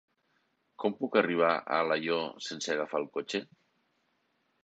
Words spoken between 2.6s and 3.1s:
agafar el